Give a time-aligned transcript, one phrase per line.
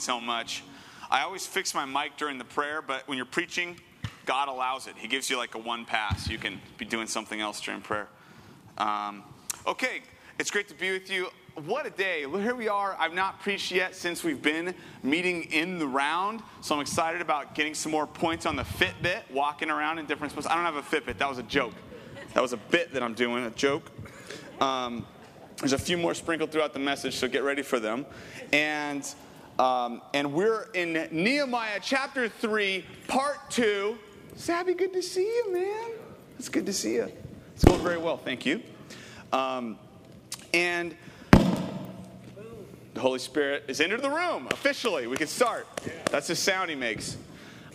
[0.00, 0.62] so much.
[1.10, 3.78] I always fix my mic during the prayer, but when you're preaching,
[4.26, 4.94] God allows it.
[4.96, 6.28] He gives you like a one pass.
[6.28, 8.08] You can be doing something else during prayer.
[8.78, 9.24] Um,
[9.66, 10.02] okay,
[10.38, 11.28] it's great to be with you.
[11.66, 12.20] What a day.
[12.20, 12.96] Here we are.
[12.98, 16.42] I've not preached yet since we've been meeting in the round.
[16.60, 20.32] So I'm excited about getting some more points on the Fitbit, walking around in different
[20.32, 20.46] spots.
[20.46, 21.18] I don't have a Fitbit.
[21.18, 21.74] That was a joke.
[22.34, 23.90] That was a bit that I'm doing, a joke.
[24.60, 25.04] Um,
[25.58, 28.06] there's a few more sprinkled throughout the message, so get ready for them.
[28.52, 29.06] And,
[29.60, 33.98] um, and we're in Nehemiah chapter 3, part 2.
[34.34, 35.90] Sabby, good to see you, man.
[36.38, 37.12] It's good to see you.
[37.54, 38.62] It's going very well, thank you.
[39.34, 39.78] Um,
[40.54, 40.96] and
[42.94, 45.06] the Holy Spirit is entered the room officially.
[45.06, 45.66] We can start.
[46.10, 47.18] That's the sound he makes.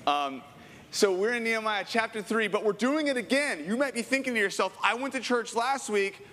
[0.08, 0.42] Um,
[0.90, 3.64] so we're in Nehemiah chapter 3, but we're doing it again.
[3.64, 6.26] You might be thinking to yourself, I went to church last week.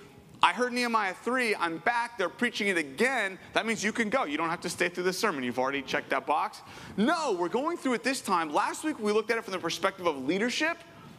[0.45, 1.55] I heard Nehemiah 3.
[1.55, 2.19] I'm back.
[2.19, 3.39] They're preaching it again.
[3.53, 4.25] That means you can go.
[4.25, 5.45] You don't have to stay through the sermon.
[5.45, 6.63] You've already checked that box.
[6.97, 8.53] No, we're going through it this time.
[8.53, 10.79] Last week we looked at it from the perspective of leadership.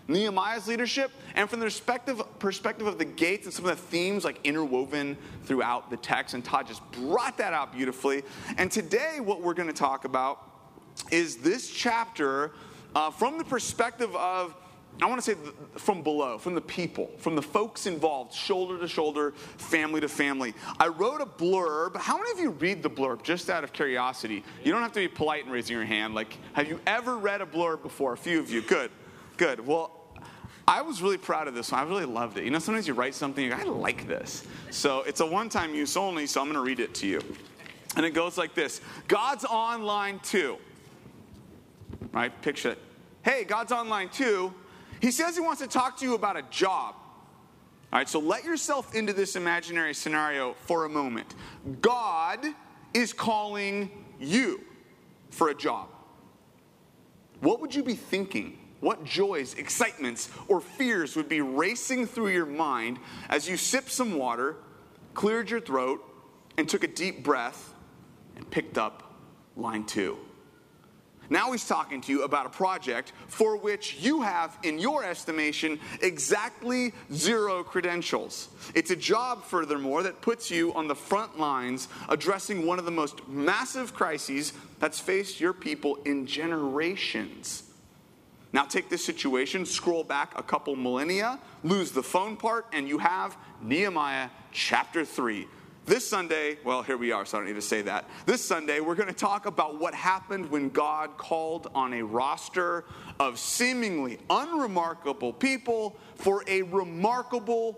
[0.09, 4.25] Nehemiah's leadership, and from the perspective, perspective of the gates and some of the themes
[4.25, 6.33] like interwoven throughout the text.
[6.33, 8.23] And Todd just brought that out beautifully.
[8.57, 10.49] And today, what we're going to talk about
[11.09, 12.51] is this chapter
[12.93, 14.53] uh, from the perspective of
[15.01, 15.37] I want to say
[15.75, 20.53] from below, from the people, from the folks involved, shoulder to shoulder, family to family.
[20.79, 21.97] I wrote a blurb.
[21.97, 24.43] How many of you read the blurb just out of curiosity?
[24.63, 26.13] You don't have to be polite in raising your hand.
[26.13, 28.13] Like, have you ever read a blurb before?
[28.13, 28.61] A few of you.
[28.61, 28.91] Good.
[29.37, 29.65] Good.
[29.65, 29.91] Well,
[30.67, 31.81] I was really proud of this one.
[31.81, 32.45] I really loved it.
[32.45, 34.45] You know, sometimes you write something, you go, I like this.
[34.69, 37.21] So it's a one time use only, so I'm going to read it to you.
[37.95, 40.57] And it goes like this God's online too.
[42.11, 42.41] Right?
[42.41, 42.79] Picture it.
[43.23, 44.53] Hey, God's online too.
[45.03, 46.95] He says he wants to talk to you about a job.
[47.91, 51.35] All right, so let yourself into this imaginary scenario for a moment.
[51.81, 52.39] God
[52.93, 54.61] is calling you
[55.29, 55.89] for a job.
[57.41, 58.57] What would you be thinking?
[58.79, 62.97] What joys, excitements, or fears would be racing through your mind
[63.27, 64.55] as you sipped some water,
[65.15, 66.01] cleared your throat,
[66.57, 67.73] and took a deep breath
[68.37, 69.13] and picked up
[69.57, 70.17] line two?
[71.29, 75.79] Now he's talking to you about a project for which you have, in your estimation,
[76.01, 78.49] exactly zero credentials.
[78.75, 82.91] It's a job, furthermore, that puts you on the front lines addressing one of the
[82.91, 87.63] most massive crises that's faced your people in generations.
[88.51, 92.99] Now take this situation, scroll back a couple millennia, lose the phone part, and you
[92.99, 95.47] have Nehemiah chapter 3.
[95.85, 98.09] This Sunday, well, here we are, so I don't need to say that.
[98.25, 102.85] This Sunday, we're going to talk about what happened when God called on a roster
[103.19, 107.77] of seemingly unremarkable people for a remarkable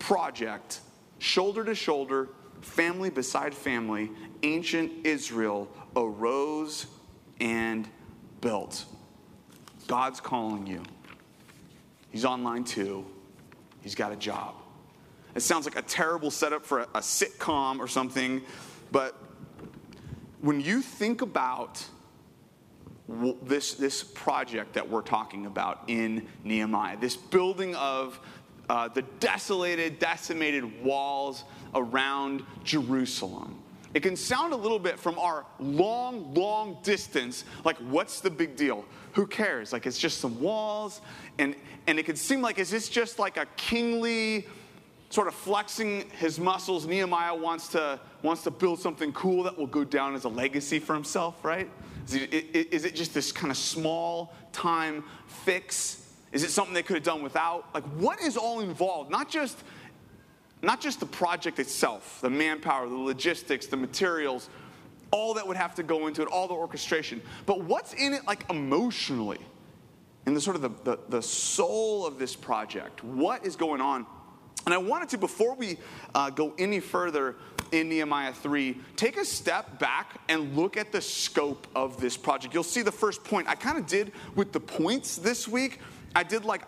[0.00, 0.80] project.
[1.20, 2.30] Shoulder to shoulder,
[2.62, 4.10] family beside family,
[4.42, 6.86] ancient Israel arose
[7.38, 7.88] and
[8.40, 8.86] built.
[9.86, 10.82] God's calling you.
[12.10, 13.06] He's online too.
[13.82, 14.56] He's got a job.
[15.36, 18.40] It sounds like a terrible setup for a, a sitcom or something,
[18.90, 19.14] but
[20.40, 21.84] when you think about
[23.42, 28.18] this, this project that we're talking about in Nehemiah, this building of
[28.70, 33.62] uh, the desolated, decimated walls around Jerusalem.
[33.92, 38.56] It can sound a little bit from our long, long distance like, what's the big
[38.56, 38.84] deal?
[39.12, 39.72] Who cares?
[39.72, 41.00] Like, it's just some walls.
[41.38, 41.54] And,
[41.86, 44.46] and it can seem like, is this just like a kingly,
[45.10, 46.86] sort of flexing his muscles?
[46.86, 50.78] Nehemiah wants to, wants to build something cool that will go down as a legacy
[50.78, 51.68] for himself, right?
[52.06, 56.14] Is it, is it just this kind of small time fix?
[56.32, 57.68] Is it something they could have done without?
[57.74, 59.10] Like, what is all involved?
[59.10, 59.62] Not just
[60.62, 64.48] not just the project itself, the manpower, the logistics, the materials,
[65.10, 68.26] all that would have to go into it, all the orchestration, but what's in it
[68.26, 69.38] like emotionally,
[70.26, 73.04] in the sort of the, the, the soul of this project?
[73.04, 74.06] What is going on?
[74.66, 75.78] And I wanted to, before we
[76.12, 77.36] uh, go any further
[77.70, 82.52] in Nehemiah 3, take a step back and look at the scope of this project.
[82.52, 83.46] You'll see the first point.
[83.46, 85.78] I kind of did with the points this week.
[86.16, 86.62] I did like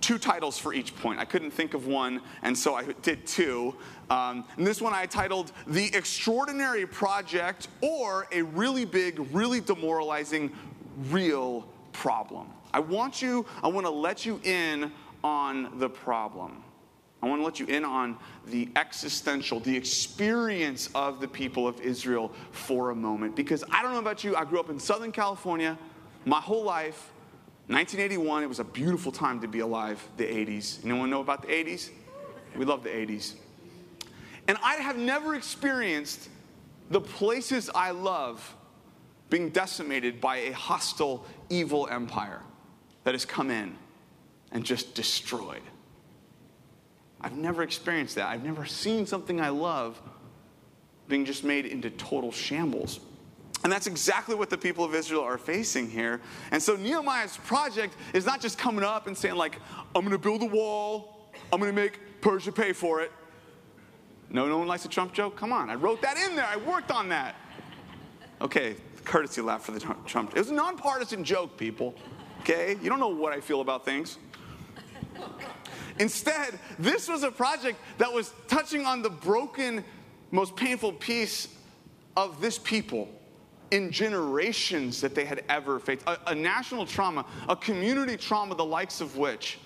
[0.00, 1.20] two titles for each point.
[1.20, 3.74] I couldn't think of one, and so I did two.
[4.08, 10.50] Um, and this one I titled The Extraordinary Project or A Really Big, Really Demoralizing
[11.10, 12.46] Real Problem.
[12.72, 14.90] I want you, I want to let you in
[15.22, 16.64] on the problem.
[17.22, 21.80] I want to let you in on the existential, the experience of the people of
[21.80, 23.36] Israel for a moment.
[23.36, 25.78] Because I don't know about you, I grew up in Southern California
[26.24, 27.12] my whole life.
[27.66, 30.84] 1981, it was a beautiful time to be alive, the 80s.
[30.84, 31.90] Anyone know about the 80s?
[32.56, 33.34] We love the 80s.
[34.48, 36.28] And I have never experienced
[36.90, 38.56] the places I love
[39.28, 42.40] being decimated by a hostile, evil empire
[43.04, 43.76] that has come in
[44.50, 45.62] and just destroyed.
[47.20, 48.28] I've never experienced that.
[48.28, 50.00] I've never seen something I love
[51.08, 53.00] being just made into total shambles.
[53.62, 56.20] And that's exactly what the people of Israel are facing here.
[56.50, 59.58] And so Nehemiah's project is not just coming up and saying, like,
[59.94, 63.12] I'm going to build a wall, I'm going to make Persia pay for it.
[64.30, 65.36] No, no one likes a Trump joke?
[65.36, 67.34] Come on, I wrote that in there, I worked on that.
[68.40, 70.30] Okay, courtesy laugh for the Trump.
[70.34, 71.94] It was a nonpartisan joke, people.
[72.40, 72.78] Okay?
[72.80, 74.16] You don't know what I feel about things.
[76.00, 79.84] Instead, this was a project that was touching on the broken,
[80.30, 81.48] most painful piece
[82.16, 83.06] of this people
[83.70, 86.02] in generations that they had ever faced.
[86.06, 89.58] A, a, national trauma, a community trauma, the likes of which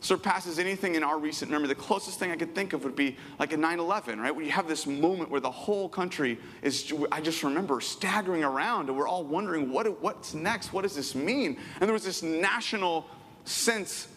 [0.00, 1.68] surpasses anything in our recent memory.
[1.68, 4.34] The closest thing I could think of would be like a 9 11, right?
[4.34, 8.88] Where you have this moment where the whole country is, I just remember staggering around
[8.88, 10.72] and we're all wondering, what, what's next?
[10.72, 11.58] What does this mean?
[11.80, 13.06] And there was this national
[13.44, 14.08] sense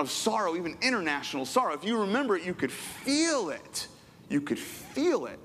[0.00, 1.74] of sorrow, even international sorrow.
[1.74, 3.86] If you remember it, you could feel it.
[4.28, 5.38] You could feel it.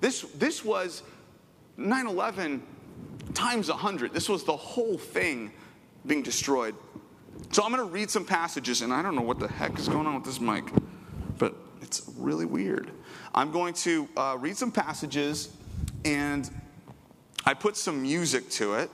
[0.00, 1.02] This, this was
[1.76, 2.62] 9 11
[3.34, 4.12] times 100.
[4.12, 5.52] This was the whole thing
[6.06, 6.74] being destroyed.
[7.50, 9.88] So I'm going to read some passages, and I don't know what the heck is
[9.88, 10.64] going on with this mic,
[11.38, 12.90] but it's really weird.
[13.34, 15.54] I'm going to uh, read some passages,
[16.04, 16.50] and
[17.44, 18.90] I put some music to it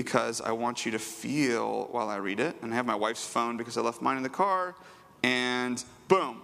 [0.00, 2.56] because I want you to feel while I read it.
[2.62, 4.74] And I have my wife's phone because I left mine in the car,
[5.22, 6.40] and boom.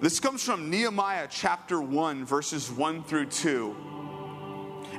[0.00, 3.76] This comes from Nehemiah chapter 1, verses 1 through 2.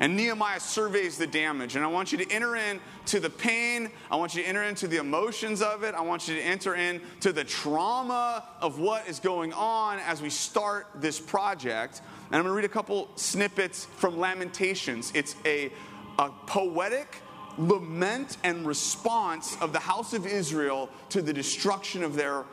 [0.01, 1.77] And Nehemiah surveys the damage.
[1.77, 3.89] And I want you to enter into the pain.
[4.11, 5.95] I want you to enter into the emotions of it.
[5.95, 10.29] I want you to enter into the trauma of what is going on as we
[10.29, 12.01] start this project.
[12.27, 15.13] And I'm going to read a couple snippets from Lamentations.
[15.15, 15.71] It's a,
[16.19, 17.21] a poetic
[17.57, 22.45] lament and response of the house of Israel to the destruction of their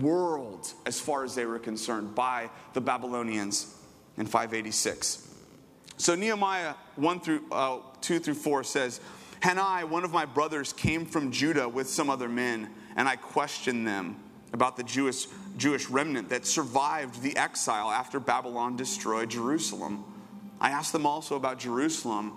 [0.00, 3.74] world as far as they were concerned by the Babylonians
[4.18, 5.28] in 586.
[5.96, 9.00] So Nehemiah 1 through, uh, 2 through 4 says,
[9.42, 13.86] Hanani, one of my brothers, came from Judah with some other men, and I questioned
[13.86, 14.16] them
[14.52, 15.26] about the Jewish,
[15.56, 20.04] Jewish remnant that survived the exile after Babylon destroyed Jerusalem.
[20.60, 22.32] I asked them also about Jerusalem.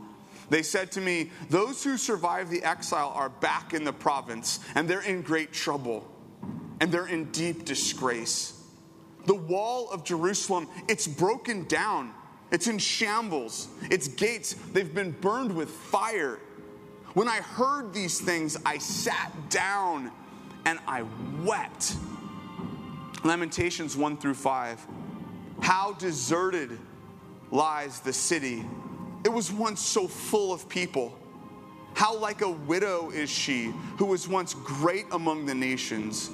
[0.50, 4.88] They said to me, Those who survived the exile are back in the province, and
[4.88, 6.09] they're in great trouble,
[6.80, 8.53] and they're in deep disgrace.
[9.25, 12.13] The wall of Jerusalem, it's broken down
[12.51, 13.68] it's in shambles.
[13.89, 16.39] Its gates, they've been burned with fire.
[17.13, 20.12] When I heard these things, I sat down
[20.65, 21.03] and I
[21.44, 21.95] wept.
[23.24, 24.88] Lamentations 1 through 5.
[25.62, 26.77] How deserted
[27.51, 28.65] lies the city.
[29.25, 31.18] It was once so full of people.
[31.95, 36.30] How like a widow is she who was once great among the nations.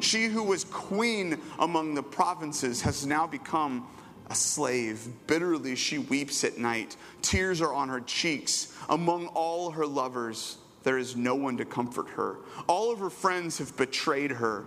[0.00, 3.88] She who was queen among the provinces has now become
[4.28, 5.08] a slave.
[5.26, 6.96] Bitterly she weeps at night.
[7.22, 8.70] Tears are on her cheeks.
[8.90, 12.36] Among all her lovers, there is no one to comfort her.
[12.66, 14.66] All of her friends have betrayed her.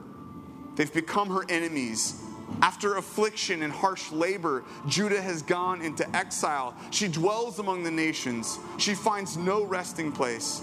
[0.75, 2.19] They've become her enemies.
[2.61, 6.75] After affliction and harsh labor, Judah has gone into exile.
[6.91, 8.59] She dwells among the nations.
[8.77, 10.61] She finds no resting place.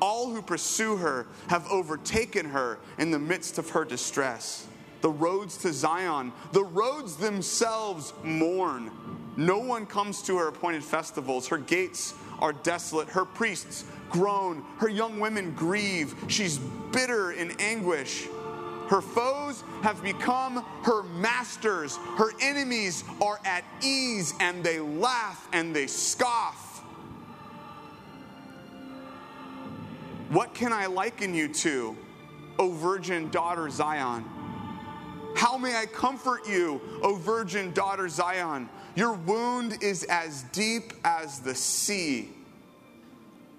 [0.00, 4.66] All who pursue her have overtaken her in the midst of her distress
[5.06, 6.32] the roads to Zion.
[6.50, 8.90] The roads themselves mourn.
[9.36, 11.46] No one comes to her appointed festivals.
[11.46, 13.08] Her gates are desolate.
[13.08, 14.64] Her priests groan.
[14.78, 16.14] Her young women grieve.
[16.28, 18.26] She's bitter in anguish.
[18.88, 21.96] Her foes have become her masters.
[22.16, 26.84] Her enemies are at ease and they laugh and they scoff.
[30.28, 31.96] What can I liken you to,
[32.58, 34.24] O virgin daughter Zion?
[35.36, 38.68] How may I comfort you, O virgin daughter Zion?
[38.94, 42.30] Your wound is as deep as the sea.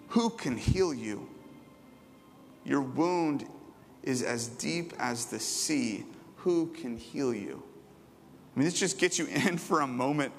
[0.09, 1.29] Who can heal you?
[2.65, 3.45] Your wound
[4.07, 6.05] is as deep as the sea.
[6.37, 7.61] Who can heal you?
[8.55, 10.33] I mean, this just gets you in for a moment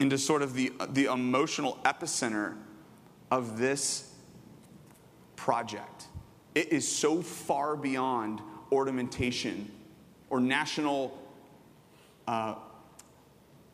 [0.00, 2.56] into sort of the, the emotional epicenter
[3.30, 4.12] of this
[5.36, 6.08] project.
[6.56, 8.42] It is so far beyond
[8.72, 9.70] ornamentation
[10.28, 11.16] or national
[12.26, 12.56] uh,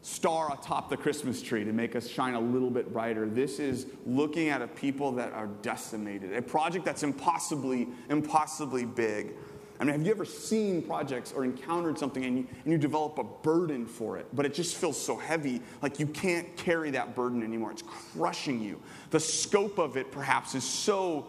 [0.03, 3.29] star atop the Christmas tree to make us shine a little bit brighter.
[3.29, 9.35] This is looking at a people that are decimated, a project that's impossibly, impossibly big.
[9.79, 13.19] I mean, have you ever seen projects or encountered something and you, and you develop
[13.19, 17.15] a burden for it, but it just feels so heavy, like you can't carry that
[17.15, 17.71] burden anymore?
[17.71, 18.81] It's crushing you.
[19.11, 21.27] The scope of it, perhaps, is so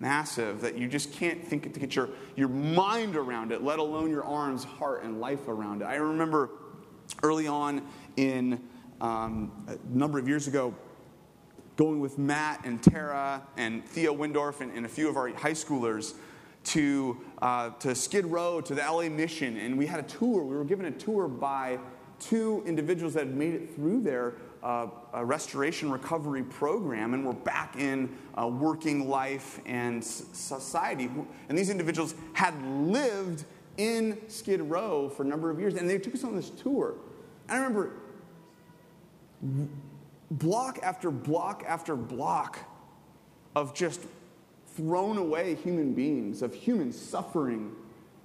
[0.00, 4.10] massive that you just can't think to get your, your mind around it, let alone
[4.10, 5.86] your arms, heart, and life around it.
[5.86, 6.50] I remember
[7.22, 7.82] early on
[8.16, 8.60] in
[9.00, 10.74] um, a number of years ago,
[11.76, 15.52] going with Matt and Tara and Theo Windorf and, and a few of our high
[15.52, 16.14] schoolers
[16.64, 20.44] to, uh, to Skid Row, to the LA Mission, and we had a tour.
[20.44, 21.78] We were given a tour by
[22.18, 24.88] two individuals that had made it through their uh,
[25.22, 31.10] restoration recovery program and were back in uh, working life and society.
[31.48, 33.44] And these individuals had lived
[33.76, 36.94] in Skid Row for a number of years, and they took us on this tour.
[37.48, 37.92] I remember
[40.30, 42.58] block after block after block
[43.54, 44.00] of just
[44.76, 47.72] thrown away human beings, of human suffering,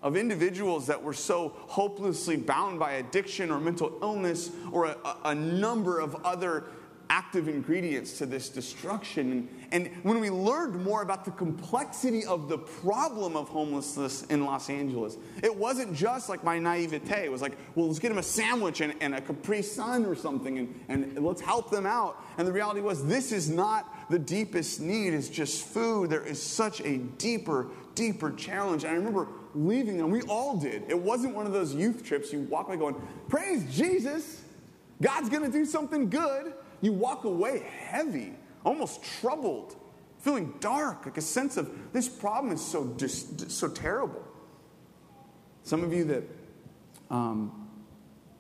[0.02, 5.36] of individuals that were so hopelessly bound by addiction or mental illness or a, a
[5.36, 6.66] number of other
[7.10, 9.50] active ingredients to this destruction.
[9.72, 14.70] And when we learned more about the complexity of the problem of homelessness in Los
[14.70, 17.26] Angeles, it wasn't just like my naivete.
[17.26, 20.16] It was like, well, let's get them a sandwich and, and a Capri Sun or
[20.16, 22.24] something and, and let's help them out.
[22.38, 26.10] And the reality was, this is not the deepest need, it's just food.
[26.10, 28.84] There is such a deeper, deeper challenge.
[28.84, 30.84] And I remember leaving, and we all did.
[30.88, 32.96] It wasn't one of those youth trips you walk away going,
[33.28, 34.42] Praise Jesus!
[35.02, 38.34] God's gonna do something good you walk away heavy,
[38.66, 39.76] almost troubled,
[40.20, 44.24] feeling dark, like a sense of this problem is so, so terrible.
[45.64, 46.24] Some of you that
[47.10, 47.70] um,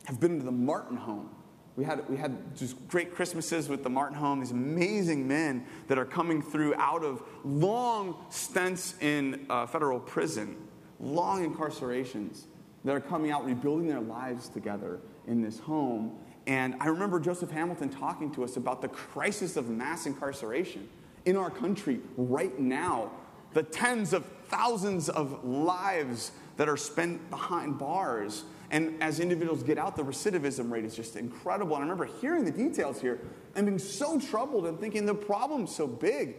[0.05, 1.29] have been to the Martin home,
[1.75, 5.97] we had, we had just great Christmases with the Martin home, these amazing men that
[5.97, 10.57] are coming through out of long stints in uh, federal prison,
[10.99, 12.47] long incarcerations,
[12.83, 17.51] that are coming out, rebuilding their lives together in this home and I remember Joseph
[17.51, 20.87] Hamilton talking to us about the crisis of mass incarceration
[21.25, 23.11] in our country right now,
[23.53, 28.43] the tens of thousands of lives that are spent behind bars.
[28.71, 31.75] And as individuals get out, the recidivism rate is just incredible.
[31.75, 33.19] And I remember hearing the details here
[33.55, 36.35] and being so troubled and thinking the problem's so big.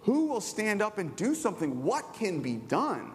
[0.00, 1.82] Who will stand up and do something?
[1.82, 3.12] What can be done?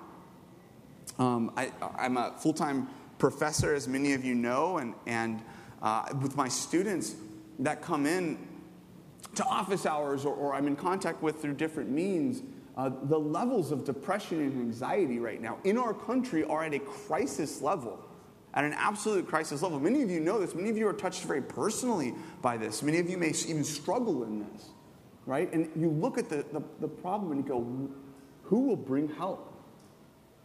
[1.20, 5.42] Um, I, am a full time professor, as many of you know, and, and
[5.82, 7.16] uh, with my students
[7.60, 8.38] that come in
[9.36, 12.44] to office hours or, or I'm in contact with through different means,
[12.76, 16.80] uh, the levels of depression and anxiety right now in our country are at a
[16.80, 18.00] crisis level,
[18.54, 19.80] at an absolute crisis level.
[19.80, 20.54] Many of you know this.
[20.54, 22.84] Many of you are touched very personally by this.
[22.84, 24.70] Many of you may even struggle in this,
[25.26, 25.52] right?
[25.52, 27.90] And you look at the, the, the problem and you go,
[28.44, 29.57] who will bring help?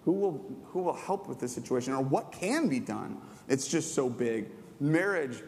[0.04, 1.92] Who will, who will help with this situation?
[1.92, 3.18] Or what can be done?
[3.48, 4.48] It's just so big.
[4.80, 5.42] Marriage,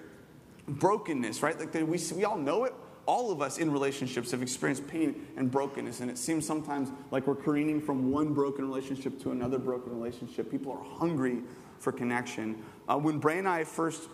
[0.68, 1.58] brokenness, right?
[1.58, 2.74] Like we, we all know it.
[3.06, 7.26] All of us in relationships have experienced pain and brokenness, and it seems sometimes like
[7.26, 10.50] we're careening from one broken relationship to another broken relationship.
[10.50, 11.40] People are hungry
[11.80, 12.62] for connection.
[12.88, 14.08] Uh, when Bray and I first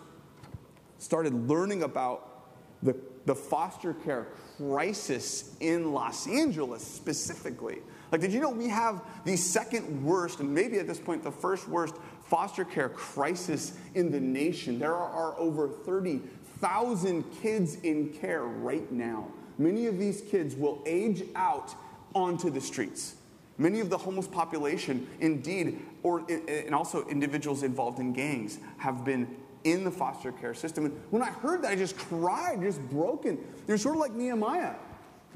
[0.97, 2.43] started learning about
[2.83, 2.95] the,
[3.25, 7.77] the foster care crisis in Los Angeles specifically,
[8.11, 11.31] like, did you know we have the second worst, and maybe at this point the
[11.31, 14.79] first worst, foster care crisis in the nation?
[14.79, 19.27] There are, over 30,000 kids in care right now.
[19.57, 21.73] Many of these kids will age out
[22.13, 23.15] onto the streets.
[23.57, 29.37] Many of the homeless population, indeed, or, and also individuals involved in gangs, have been
[29.63, 30.85] in the foster care system.
[30.85, 33.37] And when I heard that, I just cried, just broken.
[33.67, 34.75] You're sort of like Nehemiah.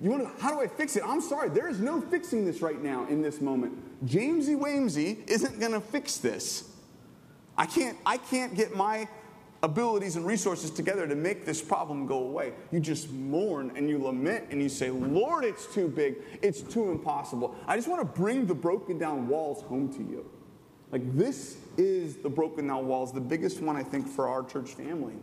[0.02, 1.04] You want to, how do I fix it?
[1.06, 3.74] I'm sorry, there is no fixing this right now in this moment.
[4.06, 6.70] Jamesy Wamesy isn't going to fix this.
[7.58, 9.08] I can't, I can't get my
[9.64, 12.54] abilities and resources together to make this problem go away.
[12.72, 16.92] You just mourn and you lament and you say, Lord, it's too big, it's too
[16.92, 17.56] impossible.
[17.66, 20.30] I just want to bring the broken down walls home to you.
[20.92, 24.72] Like, this is the broken down walls, the biggest one, I think, for our church
[24.72, 25.16] family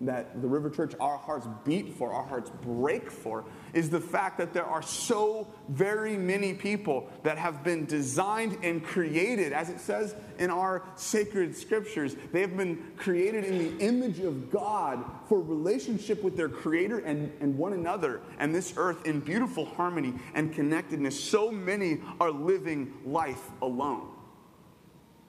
[0.00, 4.38] that the River Church, our hearts beat for, our hearts break for, is the fact
[4.38, 9.80] that there are so very many people that have been designed and created, as it
[9.80, 12.14] says in our sacred scriptures.
[12.32, 17.32] They have been created in the image of God for relationship with their Creator and,
[17.40, 21.18] and one another and this earth in beautiful harmony and connectedness.
[21.22, 24.08] So many are living life alone.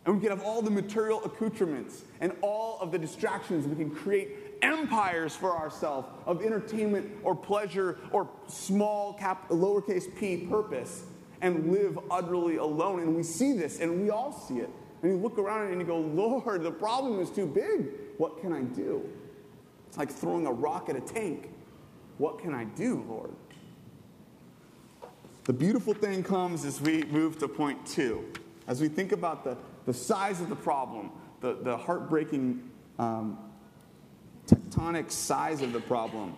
[0.05, 3.67] And we can have all the material accoutrements and all of the distractions.
[3.67, 10.37] We can create empires for ourselves of entertainment or pleasure or small cap, lowercase p
[10.47, 11.03] purpose.
[11.41, 12.99] and live utterly alone.
[13.01, 14.69] And we see this, and we all see it.
[15.01, 17.91] And you look around and you go, Lord, the problem is too big.
[18.17, 19.09] What can I do?
[19.87, 21.49] It's like throwing a rock at a tank.
[22.17, 23.31] What can I do, Lord?
[25.45, 28.25] The beautiful thing comes as we move to point two.
[28.67, 33.37] As we think about the, the size of the problem, the, the heartbreaking um,
[34.49, 36.35] tectonic size of the problem.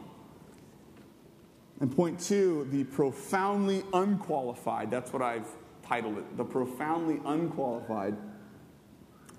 [1.80, 4.92] And point two, the profoundly unqualified.
[4.92, 5.48] That's what I've
[5.84, 6.38] titled it.
[6.38, 8.16] The profoundly unqualified.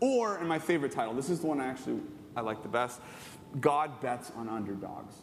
[0.00, 2.00] Or, and my favorite title, this is the one I actually
[2.34, 3.00] I like the best
[3.60, 5.14] God bets on underdogs.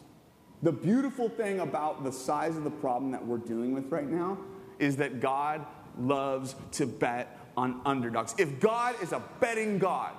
[0.62, 4.38] The beautiful thing about the size of the problem that we're dealing with right now
[4.78, 5.66] is that God
[5.98, 8.34] loves to bet on underdogs.
[8.38, 10.12] If God is a betting God,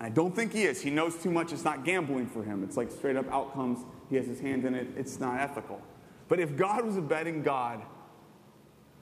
[0.00, 2.62] I don't think he is, he knows too much, it's not gambling for him.
[2.62, 5.80] It's like straight up outcomes, he has his hand in it, it's not ethical.
[6.28, 7.82] But if God was a betting God,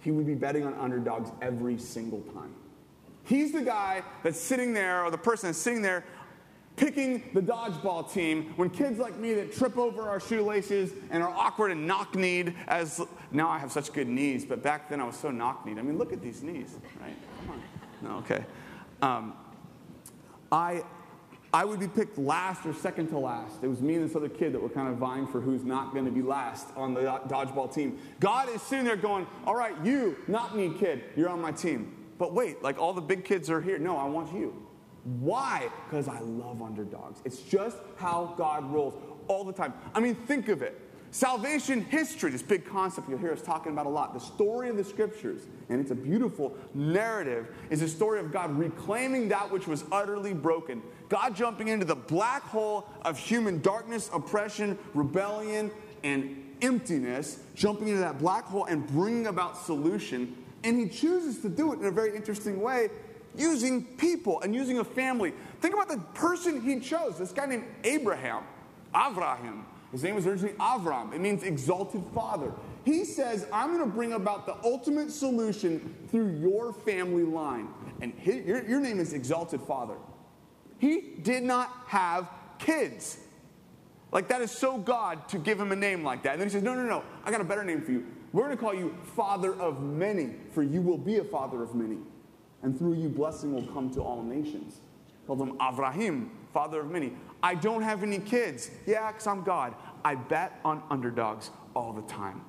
[0.00, 2.54] he would be betting on underdogs every single time.
[3.24, 6.04] He's the guy that's sitting there, or the person that's sitting there
[6.76, 11.30] picking the dodgeball team when kids like me that trip over our shoelaces and are
[11.30, 13.00] awkward and knock kneed as
[13.32, 15.78] now I have such good knees, but back then I was so knock kneed.
[15.78, 17.16] I mean, look at these knees, right?
[17.40, 17.62] Come on.
[18.02, 18.44] No, okay.
[19.02, 19.34] Um,
[20.50, 20.82] I,
[21.52, 23.62] I would be picked last or second to last.
[23.62, 25.92] It was me and this other kid that were kind of vying for who's not
[25.92, 27.98] going to be last on the dodgeball team.
[28.20, 31.94] God is sitting there going, All right, you, not me, kid, you're on my team.
[32.18, 33.78] But wait, like all the big kids are here.
[33.78, 34.66] No, I want you.
[35.04, 35.68] Why?
[35.88, 37.20] Because I love underdogs.
[37.24, 38.94] It's just how God rolls
[39.28, 39.72] all the time.
[39.94, 40.80] I mean, think of it.
[41.10, 44.12] Salvation history, this big concept you'll hear us talking about a lot.
[44.12, 48.56] The story of the scriptures, and it's a beautiful narrative, is a story of God
[48.58, 50.82] reclaiming that which was utterly broken.
[51.08, 55.70] God jumping into the black hole of human darkness, oppression, rebellion,
[56.04, 60.36] and emptiness, jumping into that black hole and bringing about solution.
[60.64, 62.90] And he chooses to do it in a very interesting way
[63.36, 65.32] using people and using a family.
[65.60, 68.42] Think about the person he chose, this guy named Abraham,
[68.94, 69.62] Avraham.
[69.96, 71.14] His name was originally Avram.
[71.14, 72.52] It means exalted father.
[72.84, 77.68] He says, I'm going to bring about the ultimate solution through your family line.
[78.00, 79.97] And his, your, your name is exalted father.
[80.78, 83.18] He did not have kids.
[84.12, 86.32] Like, that is so God to give him a name like that.
[86.32, 88.06] And then he says, No, no, no, I got a better name for you.
[88.32, 91.75] We're going to call you Father of Many, for you will be a father of
[91.75, 91.99] many
[92.62, 94.80] and through you blessing will come to all nations.
[95.26, 97.12] Called him Avraham, father of many.
[97.42, 98.71] I don't have any kids.
[98.86, 99.75] Yeah, because I'm God.
[100.06, 102.40] I bet on underdogs all the time.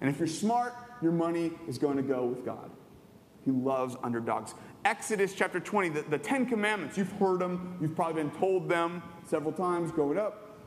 [0.00, 2.68] And if you're smart, your money is going to go with God.
[3.44, 4.54] He loves underdogs.
[4.84, 9.04] Exodus chapter 20, the, the Ten Commandments, you've heard them, you've probably been told them
[9.24, 10.58] several times growing up.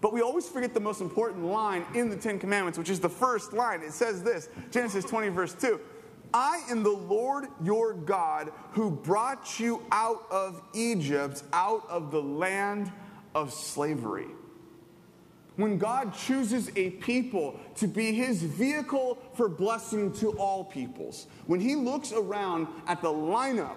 [0.00, 3.08] But we always forget the most important line in the Ten Commandments, which is the
[3.08, 3.82] first line.
[3.82, 5.80] It says this Genesis 20, verse 2
[6.32, 12.22] I am the Lord your God who brought you out of Egypt, out of the
[12.22, 12.92] land
[13.34, 14.28] of slavery.
[15.62, 21.60] When God chooses a people to be his vehicle for blessing to all peoples, when
[21.60, 23.76] he looks around at the lineup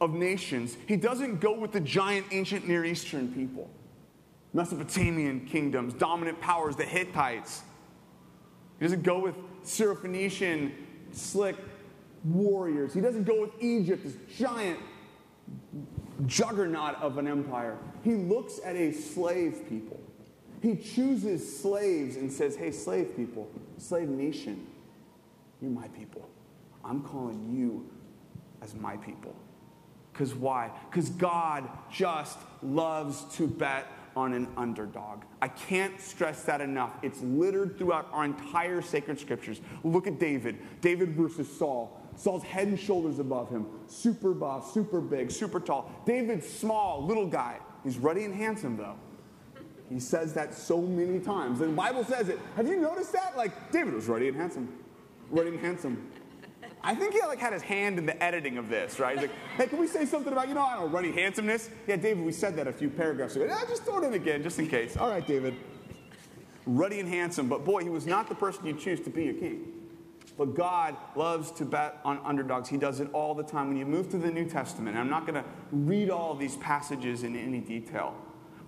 [0.00, 3.68] of nations, he doesn't go with the giant ancient Near Eastern people,
[4.54, 7.60] Mesopotamian kingdoms, dominant powers, the Hittites.
[8.78, 10.72] He doesn't go with Syrophoenician
[11.12, 11.56] slick
[12.24, 12.94] warriors.
[12.94, 14.78] He doesn't go with Egypt, this giant
[16.26, 17.76] juggernaut of an empire.
[18.02, 19.99] He looks at a slave people.
[20.60, 24.66] He chooses slaves and says, Hey, slave people, slave nation,
[25.60, 26.28] you're my people.
[26.84, 27.88] I'm calling you
[28.62, 29.34] as my people.
[30.12, 30.70] Because why?
[30.90, 35.22] Because God just loves to bet on an underdog.
[35.40, 36.92] I can't stress that enough.
[37.02, 39.60] It's littered throughout our entire sacred scriptures.
[39.84, 40.58] Look at David.
[40.80, 41.96] David versus Saul.
[42.16, 43.66] Saul's head and shoulders above him.
[43.86, 45.90] Super buff, super big, super tall.
[46.04, 47.58] David's small, little guy.
[47.84, 48.96] He's ruddy and handsome, though.
[49.90, 51.58] He says that so many times.
[51.58, 52.38] The Bible says it.
[52.56, 53.36] Have you noticed that?
[53.36, 54.72] Like, David was ruddy and handsome.
[55.30, 56.10] Ruddy and handsome.
[56.82, 59.18] I think he like had his hand in the editing of this, right?
[59.18, 61.68] He's like, hey, can we say something about, you know, I don't know, ruddy handsomeness?
[61.86, 63.44] Yeah, David, we said that a few paragraphs ago.
[63.44, 64.96] Yeah, just throw it in again, just in case.
[64.96, 65.56] All right, David.
[66.66, 69.34] Ruddy and handsome, but boy, he was not the person you choose to be a
[69.34, 69.72] king.
[70.38, 72.68] But God loves to bet on underdogs.
[72.68, 73.68] He does it all the time.
[73.68, 77.24] When you move to the New Testament, I'm not going to read all these passages
[77.24, 78.14] in any detail.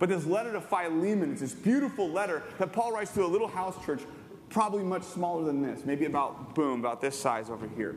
[0.03, 3.47] But this letter to Philemon is this beautiful letter that Paul writes to a little
[3.47, 4.01] house church
[4.49, 7.95] probably much smaller than this, maybe about, boom, about this size over here.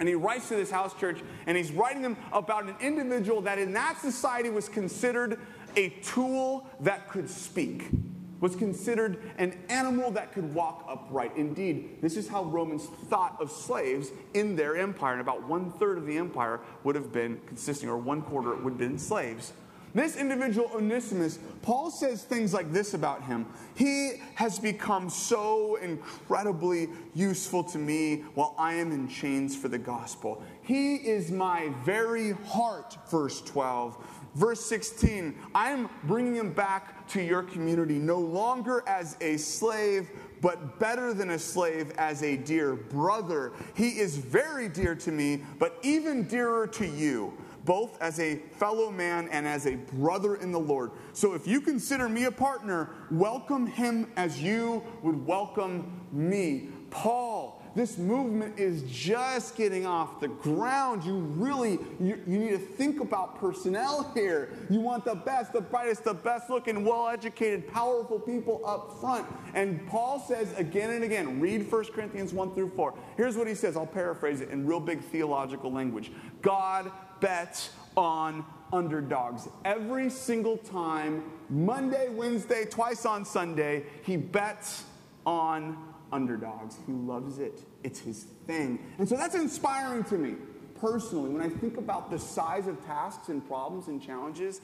[0.00, 3.56] And he writes to this house church, and he's writing them about an individual that
[3.60, 5.38] in that society was considered
[5.76, 7.84] a tool that could speak.
[8.40, 11.36] was considered an animal that could walk upright.
[11.36, 15.12] Indeed, this is how Romans thought of slaves in their empire.
[15.12, 18.72] And about one third of the empire would have been consisting, or one quarter would
[18.72, 19.52] have been slaves.
[19.96, 23.46] This individual, Onesimus, Paul says things like this about him.
[23.76, 29.78] He has become so incredibly useful to me while I am in chains for the
[29.78, 30.42] gospel.
[30.60, 33.96] He is my very heart, verse 12.
[34.34, 40.10] Verse 16, I am bringing him back to your community, no longer as a slave,
[40.42, 43.54] but better than a slave, as a dear brother.
[43.74, 47.32] He is very dear to me, but even dearer to you,
[47.66, 50.92] both as a fellow man and as a brother in the Lord.
[51.12, 56.68] So if you consider me a partner, welcome him as you would welcome me.
[56.88, 61.04] Paul this movement is just getting off the ground.
[61.04, 64.48] You really, you, you need to think about personnel here.
[64.70, 69.26] You want the best, the brightest, the best looking, well educated, powerful people up front.
[69.52, 72.94] And Paul says again and again, read 1 Corinthians 1 through 4.
[73.18, 73.76] Here's what he says.
[73.76, 79.48] I'll paraphrase it in real big theological language God bets on underdogs.
[79.64, 84.84] Every single time, Monday, Wednesday, twice on Sunday, he bets
[85.24, 85.76] on
[86.12, 86.76] underdogs.
[86.86, 88.78] He loves it, it's his thing.
[88.98, 90.36] And so that's inspiring to me
[90.80, 94.60] personally when I think about the size of tasks and problems and challenges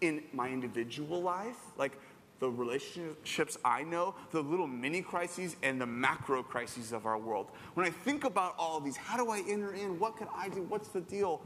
[0.00, 1.98] in my individual life, like
[2.38, 7.50] the relationships I know, the little mini crises and the macro crises of our world.
[7.74, 9.98] When I think about all of these, how do I enter in?
[9.98, 10.62] What can I do?
[10.62, 11.42] What's the deal?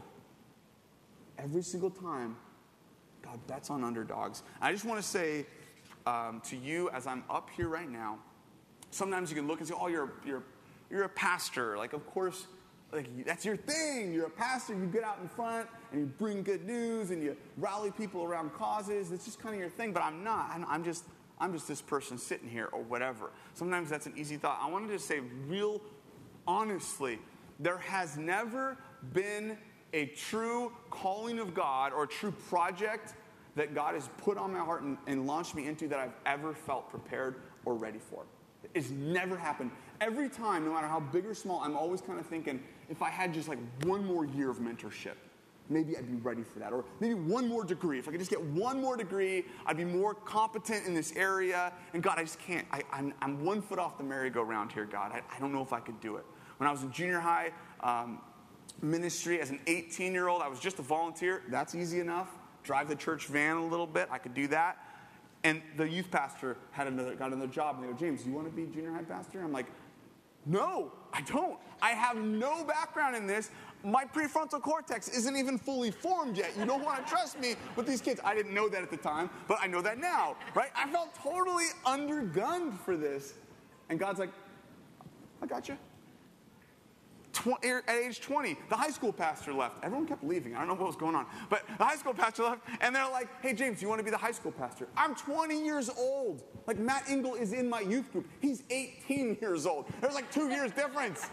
[1.42, 2.36] Every single time,
[3.22, 4.42] God bets on underdogs.
[4.60, 5.46] I just want to say
[6.06, 8.18] um, to you as I'm up here right now,
[8.90, 10.44] sometimes you can look and say, oh, you're, you're,
[10.90, 11.76] you're a pastor.
[11.76, 12.46] Like, of course,
[12.92, 14.12] like that's your thing.
[14.12, 14.74] You're a pastor.
[14.74, 18.52] You get out in front and you bring good news and you rally people around
[18.52, 19.10] causes.
[19.10, 19.92] It's just kind of your thing.
[19.92, 20.50] But I'm not.
[20.52, 21.04] I'm, I'm just
[21.40, 23.30] I'm just this person sitting here or whatever.
[23.54, 24.60] Sometimes that's an easy thought.
[24.62, 25.80] I wanted to say real
[26.46, 27.18] honestly,
[27.58, 28.76] there has never
[29.14, 29.56] been
[29.92, 33.14] a true calling of God or a true project
[33.54, 36.54] that God has put on my heart and, and launched me into that I've ever
[36.54, 38.24] felt prepared or ready for.
[38.74, 39.70] It's never happened.
[40.00, 43.10] Every time, no matter how big or small, I'm always kind of thinking, if I
[43.10, 45.14] had just like one more year of mentorship,
[45.68, 46.72] maybe I'd be ready for that.
[46.72, 47.98] Or maybe one more degree.
[47.98, 51.72] If I could just get one more degree, I'd be more competent in this area.
[51.92, 52.66] And God, I just can't.
[52.72, 55.12] I, am one foot off the merry-go-round here, God.
[55.12, 56.24] I, I, don't know if I could do it.
[56.56, 57.50] When I was in junior high
[57.80, 58.20] um,
[58.82, 61.42] ministry as an 18 year old, I was just a volunteer.
[61.48, 62.28] That's easy enough.
[62.62, 64.08] Drive the church van a little bit.
[64.10, 64.78] I could do that.
[65.44, 68.46] And the youth pastor had another, got another job, and they go, James, you want
[68.46, 69.42] to be junior high pastor?
[69.42, 69.66] I'm like,
[70.46, 71.58] no, I don't.
[71.80, 73.50] I have no background in this.
[73.84, 76.52] My prefrontal cortex isn't even fully formed yet.
[76.56, 78.20] You don't want to trust me with these kids.
[78.24, 80.70] I didn't know that at the time, but I know that now, right?
[80.76, 83.34] I felt totally undergunned for this.
[83.88, 84.30] And God's like,
[85.40, 85.76] I got you
[87.64, 89.82] Er, at age 20, the high school pastor left.
[89.82, 90.54] Everyone kept leaving.
[90.54, 91.26] I don't know what was going on.
[91.48, 94.10] But the high school pastor left, and they're like, hey, James, you want to be
[94.10, 94.88] the high school pastor?
[94.96, 96.42] I'm 20 years old.
[96.66, 98.28] Like, Matt Engel is in my youth group.
[98.40, 99.86] He's 18 years old.
[100.00, 101.28] There's like two years difference.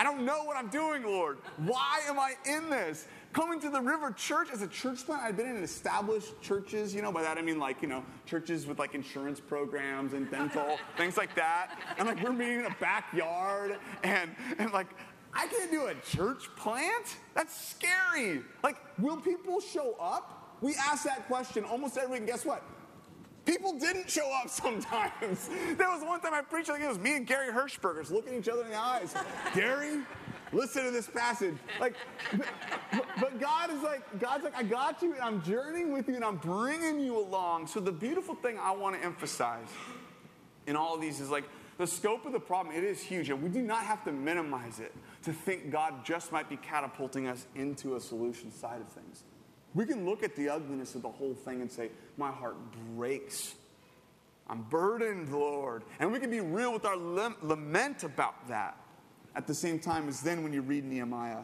[0.00, 1.38] I don't know what I'm doing, Lord.
[1.58, 3.06] Why am I in this?
[3.34, 7.02] Coming to the River Church as a church plant, I'd been in established churches, you
[7.02, 10.78] know, by that I mean like, you know, churches with like insurance programs and dental,
[10.96, 11.78] things like that.
[11.98, 14.88] And like we're meeting in a backyard and, and like
[15.32, 17.16] I can't do a church plant?
[17.34, 18.42] That's scary.
[18.62, 20.56] Like, will people show up?
[20.60, 22.62] We ask that question almost every week, and guess what?
[23.46, 25.48] People didn't show up sometimes.
[25.76, 28.48] there was one time I preached, like it was me and Gary Hirschbergers looking each
[28.48, 29.14] other in the eyes.
[29.54, 30.00] Gary,
[30.52, 31.54] listen to this passage.
[31.80, 31.94] Like,
[32.92, 36.16] but, but God is like, God's like, I got you, and I'm journeying with you,
[36.16, 37.68] and I'm bringing you along.
[37.68, 39.68] So the beautiful thing I want to emphasize
[40.66, 41.44] in all of these is like,
[41.78, 44.80] the scope of the problem, it is huge, and we do not have to minimize
[44.80, 44.92] it
[45.24, 49.24] to think God just might be catapulting us into a solution side of things.
[49.74, 52.56] We can look at the ugliness of the whole thing and say, My heart
[52.96, 53.54] breaks.
[54.48, 55.84] I'm burdened, Lord.
[56.00, 58.76] And we can be real with our lament about that.
[59.36, 61.42] At the same time as then when you read Nehemiah,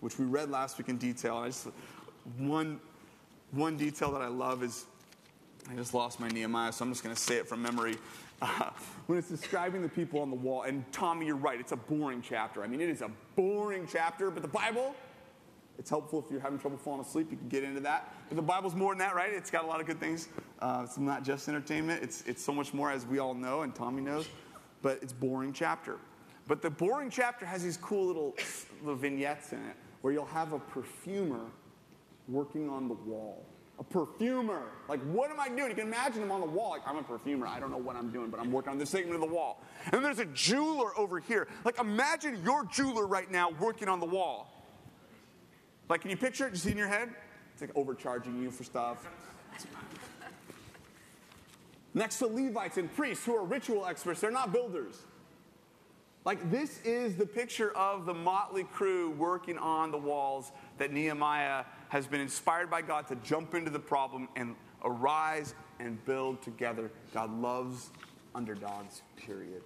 [0.00, 1.68] which we read last week in detail, I just,
[2.36, 2.78] one,
[3.52, 4.84] one detail that I love is
[5.70, 7.96] I just lost my Nehemiah, so I'm just going to say it from memory
[8.42, 8.70] uh,
[9.06, 10.62] when it's describing the people on the wall.
[10.62, 12.62] And Tommy, you're right, it's a boring chapter.
[12.62, 14.94] I mean, it is a boring chapter, but the Bible,
[15.78, 18.14] it's helpful if you're having trouble falling asleep, you can get into that.
[18.28, 19.32] But the Bible's more than that, right?
[19.32, 20.28] It's got a lot of good things.
[20.60, 23.74] Uh, it's not just entertainment, it's, it's so much more, as we all know, and
[23.74, 24.28] Tommy knows,
[24.82, 25.98] but it's boring chapter.
[26.48, 28.36] But the boring chapter has these cool little,
[28.80, 31.40] little vignettes in it where you'll have a perfumer
[32.28, 33.44] working on the wall.
[33.78, 34.62] A perfumer.
[34.88, 35.70] Like, what am I doing?
[35.70, 36.70] You can imagine him on the wall.
[36.70, 37.46] Like, I'm a perfumer.
[37.46, 39.62] I don't know what I'm doing, but I'm working on this segment of the wall.
[39.92, 41.46] And there's a jeweler over here.
[41.64, 44.52] Like, imagine your jeweler right now working on the wall.
[45.88, 46.56] Like, can you picture it?
[46.56, 47.10] See in your head?
[47.52, 49.06] It's like overcharging you for stuff.
[51.94, 54.96] Next to Levites and priests who are ritual experts, they're not builders.
[56.26, 61.64] Like, this is the picture of the motley crew working on the walls that Nehemiah
[61.88, 66.90] has been inspired by God to jump into the problem and arise and build together.
[67.12, 67.90] God loves
[68.34, 69.62] underdogs, period.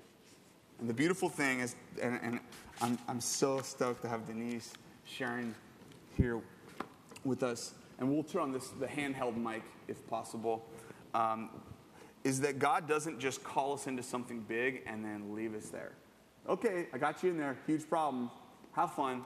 [0.80, 2.40] And the beautiful thing is, and, and
[2.80, 4.72] I'm, I'm so stoked to have Denise
[5.04, 5.54] sharing
[6.16, 6.40] here
[7.24, 10.64] with us, and we'll turn on this the handheld mic if possible.
[11.14, 11.50] Um,
[12.22, 15.92] is that God doesn't just call us into something big and then leave us there.
[16.48, 17.56] Okay, I got you in there.
[17.66, 18.30] Huge problem.
[18.72, 19.24] Have fun.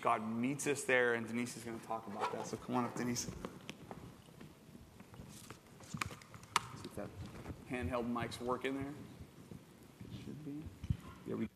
[0.00, 2.46] God meets us there, and Denise is going to talk about that.
[2.46, 3.20] So come on up, Denise.
[3.20, 3.30] See
[6.84, 7.08] if that
[7.70, 8.94] handheld mic's working there.
[10.24, 10.62] should be.
[11.26, 11.50] There we go.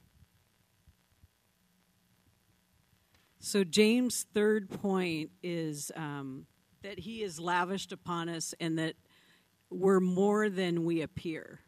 [3.41, 6.47] So, James' third point is um,
[6.83, 8.95] that he is lavished upon us and that
[9.71, 11.61] we're more than we appear.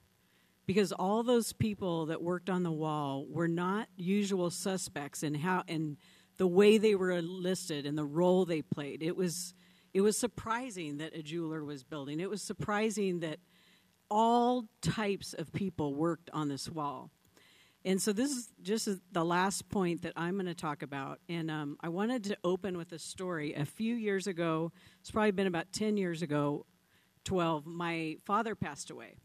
[0.67, 5.65] Because all those people that worked on the wall were not usual suspects in how
[5.67, 5.97] and
[6.41, 9.03] the way they were enlisted and the role they played.
[9.03, 9.53] It was
[9.93, 12.19] it was surprising that a jeweler was building.
[12.19, 13.41] It was surprising that
[14.11, 17.11] all types of people worked on this wall.
[17.85, 21.19] And so this is just the last point that I'm going to talk about.
[21.29, 23.53] And um, I wanted to open with a story.
[23.53, 26.65] A few years ago, it's probably been about 10 years ago,
[27.25, 29.17] 12, my father passed away.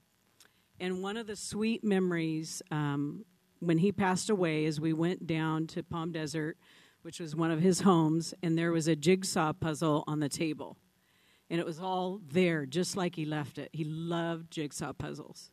[0.81, 3.23] And one of the sweet memories um,
[3.59, 6.57] when he passed away is we went down to Palm Desert
[7.05, 10.75] which was one of his homes, and there was a jigsaw puzzle on the table.
[11.51, 13.69] And it was all there, just like he left it.
[13.73, 15.51] He loved jigsaw puzzles.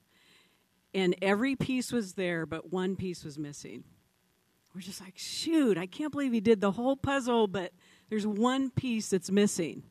[0.94, 3.84] And every piece was there, but one piece was missing.
[4.74, 7.72] We're just like, shoot, I can't believe he did the whole puzzle, but
[8.08, 9.82] there's one piece that's missing.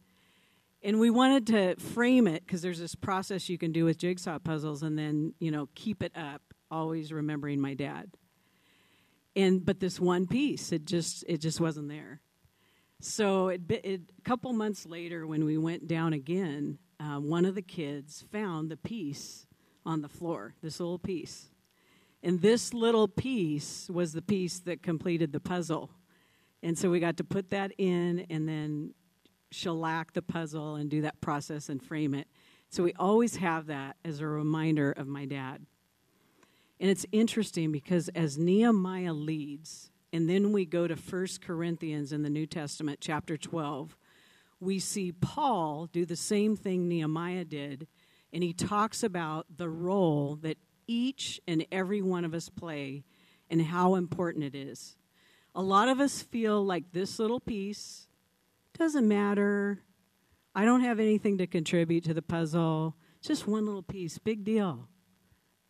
[0.82, 4.40] And we wanted to frame it because there's this process you can do with jigsaw
[4.40, 8.10] puzzles and then, you know, keep it up, always remembering my dad
[9.36, 12.22] and but this one piece it just it just wasn't there.
[13.04, 17.56] So it, it, a couple months later when we went down again uh, one of
[17.56, 19.48] the kids found the piece
[19.86, 21.48] on the floor this little piece.
[22.24, 25.90] And this little piece was the piece that completed the puzzle.
[26.62, 28.94] And so we got to put that in and then
[29.50, 32.28] shellac the puzzle and do that process and frame it.
[32.70, 35.66] So we always have that as a reminder of my dad
[36.82, 42.24] and it's interesting because as Nehemiah leads, and then we go to 1 Corinthians in
[42.24, 43.96] the New Testament, chapter 12,
[44.60, 47.88] we see Paul do the same thing Nehemiah did,
[48.34, 53.04] and he talks about the role that each and every one of us play
[53.48, 54.98] and how important it is.
[55.54, 58.08] A lot of us feel like this little piece
[58.76, 59.84] doesn't matter.
[60.56, 62.96] I don't have anything to contribute to the puzzle.
[63.22, 64.88] Just one little piece, big deal.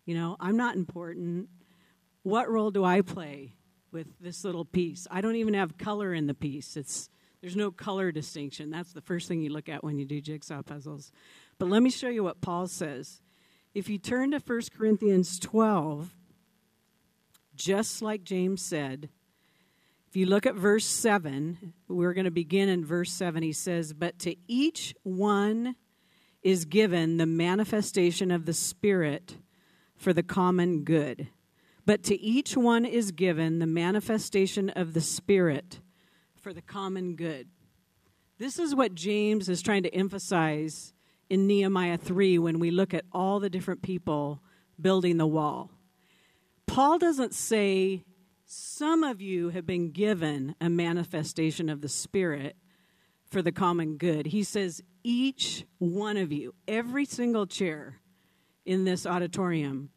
[0.05, 1.49] You know, I'm not important.
[2.23, 3.53] What role do I play
[3.91, 5.07] with this little piece?
[5.11, 6.77] I don't even have color in the piece.
[6.77, 7.09] It's
[7.41, 8.69] there's no color distinction.
[8.69, 11.11] That's the first thing you look at when you do jigsaw puzzles.
[11.57, 13.21] But let me show you what Paul says.
[13.73, 16.13] If you turn to 1 Corinthians 12,
[17.55, 19.09] just like James said,
[20.07, 23.41] if you look at verse 7, we're going to begin in verse 7.
[23.41, 25.75] He says, But to each one
[26.43, 29.37] is given the manifestation of the Spirit
[30.01, 31.27] for the common good.
[31.85, 35.79] But to each one is given the manifestation of the Spirit
[36.35, 37.47] for the common good.
[38.39, 40.93] This is what James is trying to emphasize
[41.29, 44.41] in Nehemiah 3 when we look at all the different people
[44.79, 45.69] building the wall.
[46.65, 48.03] Paul doesn't say,
[48.45, 52.55] Some of you have been given a manifestation of the Spirit
[53.29, 54.27] for the common good.
[54.27, 58.01] He says, Each one of you, every single chair,
[58.65, 59.89] in this auditorium,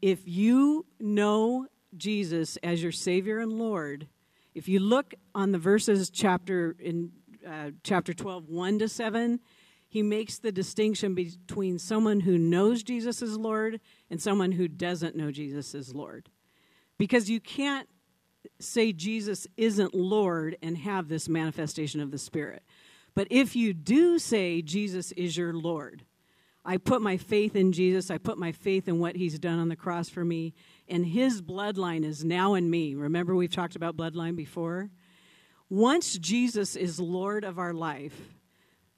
[0.00, 4.08] if you know Jesus as your Savior and Lord,
[4.54, 7.12] if you look on the verses chapter in
[7.46, 9.40] uh, chapter 12, 1 to 7,
[9.88, 15.14] he makes the distinction between someone who knows Jesus as Lord and someone who doesn't
[15.14, 16.28] know Jesus as Lord.
[16.98, 17.88] Because you can't
[18.58, 22.62] say Jesus isn't Lord and have this manifestation of the Spirit.
[23.14, 26.04] But if you do say Jesus is your Lord,
[26.68, 28.10] I put my faith in Jesus.
[28.10, 30.52] I put my faith in what he's done on the cross for me.
[30.88, 32.96] And his bloodline is now in me.
[32.96, 34.90] Remember, we've talked about bloodline before?
[35.70, 38.20] Once Jesus is Lord of our life,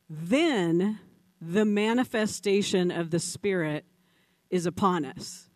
[0.08, 0.98] then
[1.42, 3.84] the manifestation of the Spirit
[4.48, 5.50] is upon us.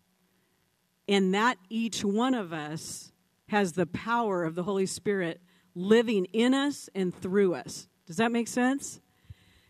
[1.07, 3.11] And that each one of us
[3.47, 5.41] has the power of the Holy Spirit
[5.73, 7.87] living in us and through us.
[8.05, 8.99] Does that make sense?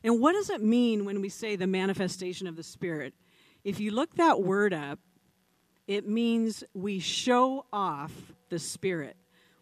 [0.03, 3.13] And what does it mean when we say the manifestation of the Spirit?
[3.63, 4.99] If you look that word up,
[5.87, 9.15] it means we show off the Spirit.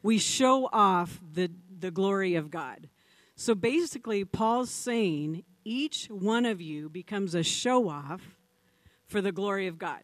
[0.04, 2.90] We show off the, the glory of God.
[3.36, 8.22] So basically, Paul's saying each one of you becomes a show off
[9.06, 10.02] for the glory of God.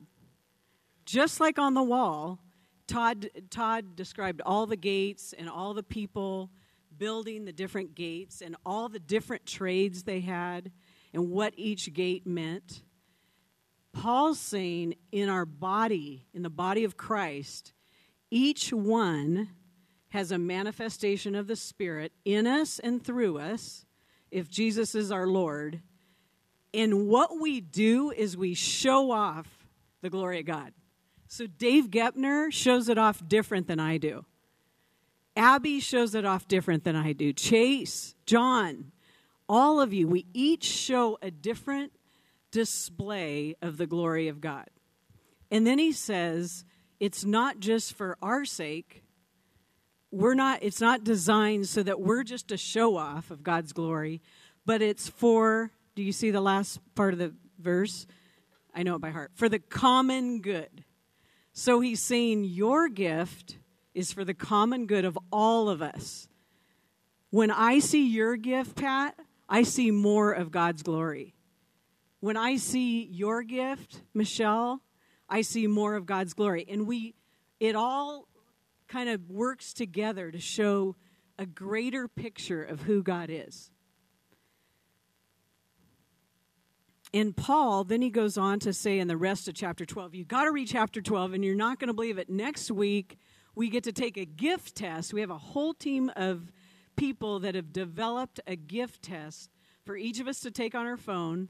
[1.06, 2.40] Just like on the wall,
[2.88, 6.50] Todd, Todd described all the gates and all the people
[6.98, 10.72] building the different gates and all the different trades they had
[11.14, 12.82] and what each gate meant.
[13.94, 17.74] Paul's saying in our body, in the body of Christ,
[18.30, 19.50] each one
[20.10, 23.86] has a manifestation of the Spirit in us and through us,
[24.32, 25.82] if Jesus is our Lord.
[26.74, 29.48] And what we do is we show off
[30.02, 30.74] the glory of God.
[31.28, 34.26] So Dave Gepner shows it off different than I do.
[35.38, 37.32] Abby shows it off different than I do.
[37.32, 38.92] Chase, John,
[39.48, 41.94] all of you, we each show a different
[42.52, 44.68] display of the glory of God.
[45.52, 46.66] And then he says,
[47.00, 49.04] it's not just for our sake.
[50.12, 54.22] We're not it's not designed so that we're just a show off of God's glory,
[54.66, 58.08] but it's for do you see the last part of the verse?
[58.74, 59.32] I know it by heart.
[59.36, 60.84] For the common good.
[61.52, 63.58] So he's saying your gift
[63.98, 66.30] is for the common good of all of us.
[67.32, 69.16] When I see your gift, Pat,
[69.50, 71.34] I see more of God's glory.
[72.20, 74.82] When I see your gift, Michelle,
[75.28, 76.64] I see more of God's glory.
[76.70, 77.16] And we,
[77.60, 78.28] it all
[78.88, 80.96] kind of works together to show
[81.40, 83.72] a greater picture of who God is.
[87.16, 90.24] And Paul, then he goes on to say in the rest of chapter 12, you
[90.24, 92.30] got to read chapter 12, and you're not going to believe it.
[92.30, 93.18] Next week,
[93.58, 95.14] we get to take a gift test.
[95.14, 96.52] We have a whole team of
[96.96, 99.50] people that have developed a gift test
[99.84, 101.50] for each of us to take on our phone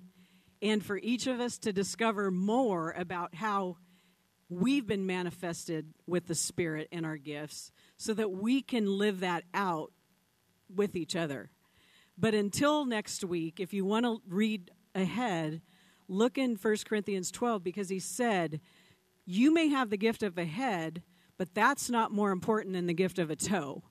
[0.62, 3.76] and for each of us to discover more about how
[4.50, 9.44] we've been manifested with the Spirit in our gifts so that we can live that
[9.54, 9.92] out
[10.74, 11.50] with each other.
[12.18, 15.62] But until next week, if you want to read ahead,
[16.08, 18.62] look in 1 Corinthians 12 because he said,
[19.26, 21.04] You may have the gift of a head,
[21.38, 23.84] but that's not more important than the gift of a toe.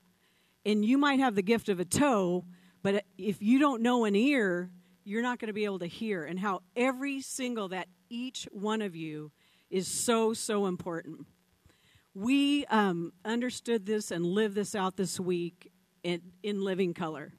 [0.65, 2.45] And you might have the gift of a toe,
[2.83, 4.69] but if you don't know an ear,
[5.03, 6.25] you're not going to be able to hear.
[6.25, 9.31] And how every single, that each one of you
[9.69, 11.25] is so, so important.
[12.13, 15.71] We um, understood this and lived this out this week
[16.03, 17.33] in, in living color.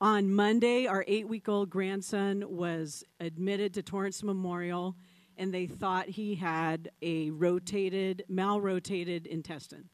[0.00, 4.96] On Monday, our eight week old grandson was admitted to Torrance Memorial,
[5.40, 9.88] and they thought he had a rotated, malrotated intestine.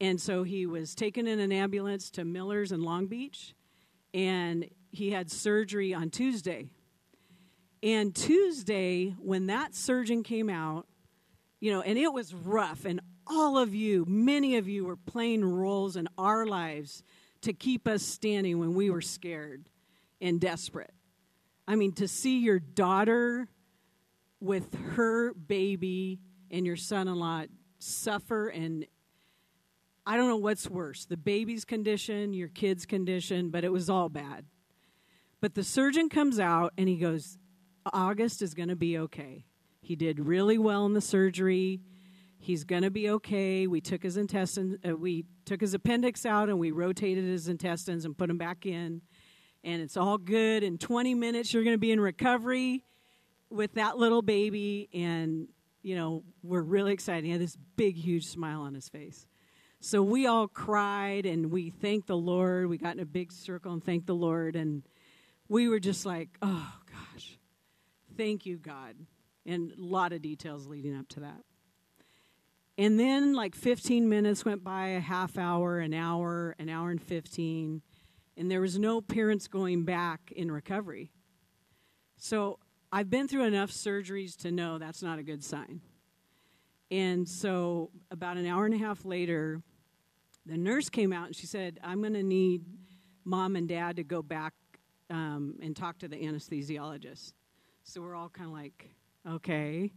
[0.00, 3.54] And so he was taken in an ambulance to Miller's in Long Beach,
[4.12, 6.66] and he had surgery on Tuesday.
[7.84, 10.88] And Tuesday, when that surgeon came out,
[11.60, 15.44] you know, and it was rough, and all of you, many of you were playing
[15.44, 17.04] roles in our lives
[17.42, 19.68] to keep us standing when we were scared
[20.20, 20.92] and desperate.
[21.68, 23.46] I mean, to see your daughter
[24.42, 26.18] with her baby
[26.50, 27.44] and your son in law
[27.78, 28.84] suffer, and
[30.04, 34.08] I don't know what's worse the baby's condition, your kid's condition, but it was all
[34.08, 34.44] bad.
[35.40, 37.38] But the surgeon comes out and he goes,
[37.92, 39.46] August is going to be okay.
[39.80, 41.80] He did really well in the surgery.
[42.38, 43.66] He's going to be okay.
[43.66, 48.04] We took his intestines, uh, we took his appendix out and we rotated his intestines
[48.04, 49.02] and put them back in.
[49.64, 50.64] And it's all good.
[50.64, 52.84] In 20 minutes, you're going to be in recovery
[53.52, 54.88] with that little baby.
[54.92, 55.48] And,
[55.82, 57.24] you know, we're really excited.
[57.24, 59.26] He had this big, huge smile on his face.
[59.80, 62.68] So we all cried and we thanked the Lord.
[62.68, 64.54] We got in a big circle and thanked the Lord.
[64.54, 64.82] And
[65.48, 67.38] we were just like, oh, gosh,
[68.16, 68.94] thank you, God.
[69.44, 71.42] And a lot of details leading up to that.
[72.78, 77.02] And then, like 15 minutes went by, a half hour, an hour, an hour and
[77.02, 77.82] 15,
[78.36, 81.12] and there was no parents going back in recovery.
[82.16, 82.58] So
[82.94, 85.80] I've been through enough surgeries to know that's not a good sign.
[86.90, 89.62] And so, about an hour and a half later,
[90.44, 92.64] the nurse came out and she said, I'm going to need
[93.24, 94.52] mom and dad to go back
[95.08, 97.32] um, and talk to the anesthesiologist.
[97.84, 98.90] So we're all kind of like,
[99.26, 99.90] okay.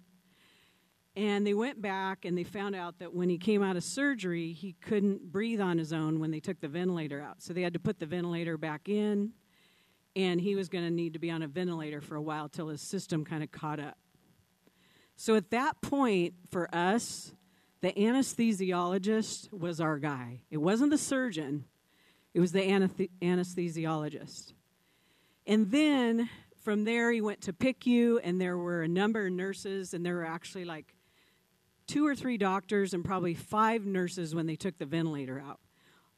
[1.17, 4.53] And they went back and they found out that when he came out of surgery,
[4.53, 7.41] he couldn't breathe on his own when they took the ventilator out.
[7.41, 9.31] So they had to put the ventilator back in.
[10.15, 12.69] And he was going to need to be on a ventilator for a while till
[12.69, 13.97] his system kind of caught up.
[15.15, 17.33] So at that point, for us,
[17.81, 20.41] the anesthesiologist was our guy.
[20.49, 21.65] It wasn't the surgeon,
[22.33, 24.53] it was the anesthe- anesthesiologist.
[25.47, 26.29] And then
[26.63, 30.15] from there, he went to PICU, and there were a number of nurses, and there
[30.15, 30.95] were actually like
[31.85, 35.59] two or three doctors and probably five nurses when they took the ventilator out.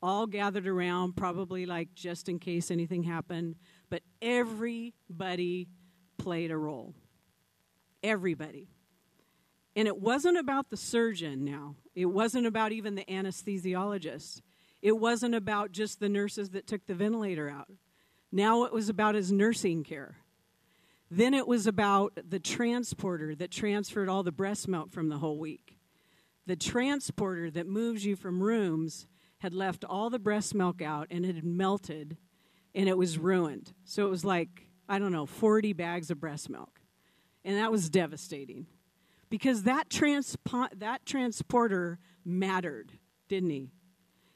[0.02, 3.56] All gathered around, probably like just in case anything happened,
[3.90, 5.68] but everybody
[6.18, 6.94] played a role.
[8.04, 8.70] Everybody.
[9.76, 14.42] And it wasn't about the surgeon now, it wasn't about even the anesthesiologist,
[14.82, 17.72] it wasn't about just the nurses that took the ventilator out.
[18.32, 20.18] Now it was about his nursing care.
[21.10, 25.40] Then it was about the transporter that transferred all the breast milk from the whole
[25.40, 25.78] week.
[26.46, 29.08] The transporter that moves you from rooms
[29.40, 32.18] had left all the breast milk out and it had melted
[32.78, 33.26] and it was mm-hmm.
[33.26, 33.74] ruined.
[33.84, 36.80] So it was like, I don't know, 40 bags of breast milk.
[37.44, 38.68] And that was devastating
[39.30, 42.94] because that, transpo- that transporter mattered,
[43.28, 43.72] didn't he?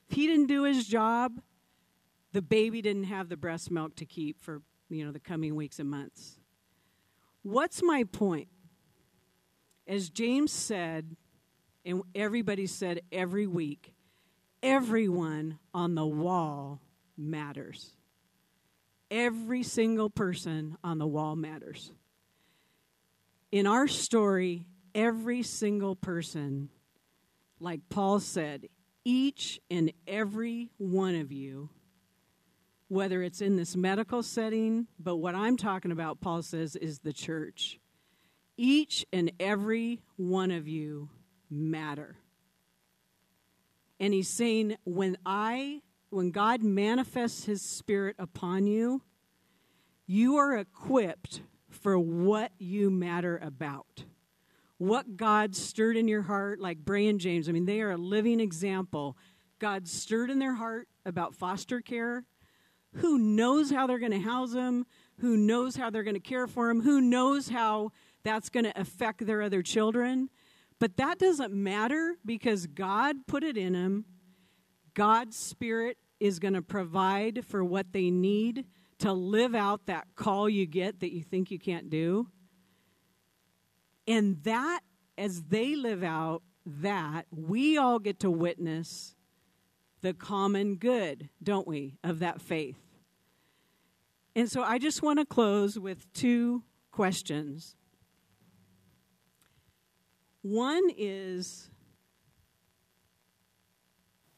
[0.09, 1.39] If he didn't do his job,
[2.33, 5.79] the baby didn't have the breast milk to keep for you know the coming weeks
[5.79, 6.37] and months.
[7.43, 8.49] What's my point?
[9.87, 11.15] As James said,
[11.85, 13.93] and everybody said every week,
[14.61, 16.81] everyone on the wall
[17.17, 17.95] matters.
[19.11, 21.91] Every single person on the wall matters.
[23.51, 26.69] In our story, every single person,
[27.59, 28.69] like Paul said,
[29.05, 31.69] each and every one of you
[32.91, 37.13] whether it's in this medical setting, but what I'm talking about, Paul says, is the
[37.13, 37.79] church.
[38.57, 41.09] Each and every one of you
[41.49, 42.17] matter.
[43.97, 49.01] And he's saying, when I, when God manifests his spirit upon you,
[50.05, 54.05] you are equipped for what you matter about.
[54.77, 57.97] What God stirred in your heart, like Bray and James, I mean, they are a
[57.97, 59.17] living example.
[59.59, 62.25] God stirred in their heart about foster care
[62.95, 64.85] who knows how they're going to house them,
[65.19, 67.91] who knows how they're going to care for them, who knows how
[68.23, 70.29] that's going to affect their other children.
[70.79, 74.05] But that doesn't matter because God put it in them.
[74.93, 78.65] God's Spirit is going to provide for what they need
[78.99, 82.27] to live out that call you get that you think you can't do.
[84.07, 84.81] And that,
[85.17, 89.15] as they live out that, we all get to witness
[90.01, 92.77] the common good, don't we, of that faith.
[94.35, 97.75] And so I just want to close with two questions.
[100.43, 101.70] One is,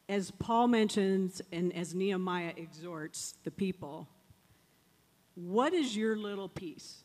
[0.08, 4.08] as Paul mentions and as Nehemiah exhorts the people,
[5.34, 7.02] what is your little piece?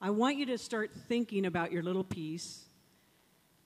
[0.00, 2.64] I want you to start thinking about your little piece,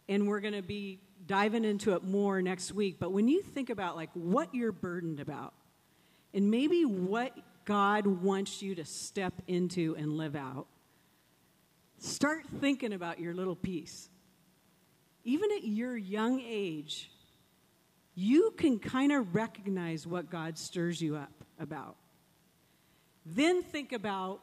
[0.09, 2.97] and we're going to be diving into it more next week.
[3.01, 5.55] But when you think about like what you're burdened about,
[6.35, 10.66] and maybe what God wants you to step into and live out,
[11.99, 14.09] start thinking about your little piece.
[15.24, 17.11] Even at your young age,
[18.21, 21.95] you can kind of recognize what God stirs you up about.
[23.25, 24.41] Then think about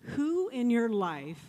[0.00, 1.40] who in your life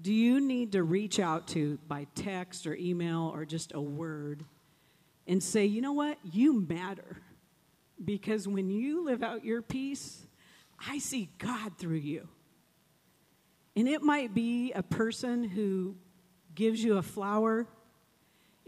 [0.00, 4.46] do you need to reach out to by text or email or just a word
[5.26, 6.16] and say, you know what?
[6.32, 7.20] You matter.
[8.02, 10.26] Because when you live out your piece,
[10.88, 12.26] I see God through you.
[13.76, 15.96] And it might be a person who
[16.54, 17.66] gives you a flower.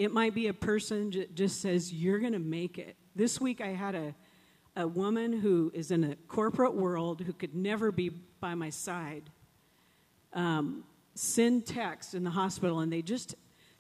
[0.01, 2.96] It might be a person that just says, You're going to make it.
[3.14, 4.14] This week I had a,
[4.74, 9.28] a woman who is in a corporate world who could never be by my side
[10.32, 10.84] um,
[11.14, 13.34] send text in the hospital, and they just,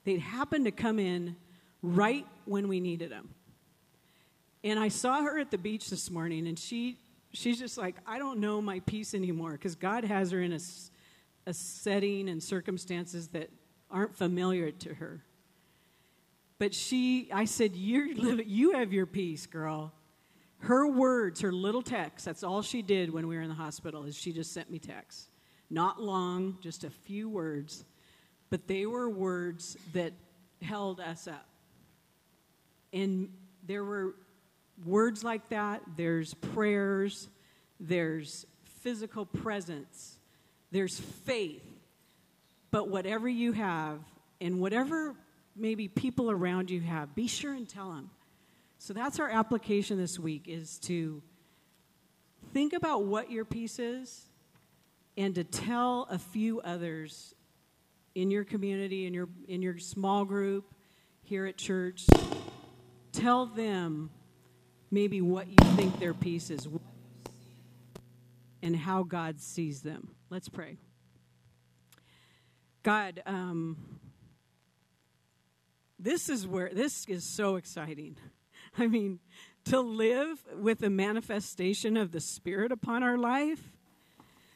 [0.04, 1.36] they'd happen to come in
[1.80, 3.30] right when we needed them.
[4.62, 6.98] And I saw her at the beach this morning, and she
[7.32, 10.60] she's just like, I don't know my piece anymore because God has her in a,
[11.46, 13.48] a setting and circumstances that
[13.90, 15.24] aren't familiar to her.
[16.60, 19.92] But she, I said, You're, you have your piece, girl.
[20.58, 24.04] Her words, her little text, that's all she did when we were in the hospital,
[24.04, 25.28] is she just sent me texts.
[25.70, 27.86] Not long, just a few words,
[28.50, 30.12] but they were words that
[30.60, 31.48] held us up.
[32.92, 33.30] And
[33.66, 34.14] there were
[34.84, 37.28] words like that, there's prayers,
[37.78, 38.44] there's
[38.82, 40.18] physical presence,
[40.70, 41.64] there's faith.
[42.70, 44.00] But whatever you have,
[44.42, 45.14] and whatever
[45.60, 48.10] maybe people around you have, be sure and tell them.
[48.78, 51.22] So that's our application this week is to
[52.54, 54.26] think about what your piece is
[55.16, 57.34] and to tell a few others
[58.14, 60.64] in your community, in your, in your small group,
[61.22, 62.06] here at church,
[63.12, 64.10] tell them
[64.90, 66.66] maybe what you think their piece is
[68.62, 70.08] and how God sees them.
[70.28, 70.76] Let's pray.
[72.82, 73.99] God, um,
[76.02, 78.16] this is where this is so exciting.
[78.78, 79.20] I mean,
[79.66, 83.60] to live with a manifestation of the Spirit upon our life,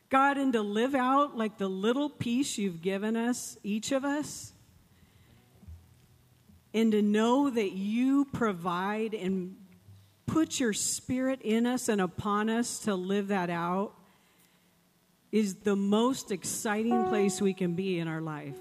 [0.08, 4.52] God, and to live out like the little piece you've given us, each of us,
[6.72, 9.56] and to know that you provide and
[10.26, 13.92] put your Spirit in us and upon us to live that out
[15.30, 18.56] is the most exciting place we can be in our life.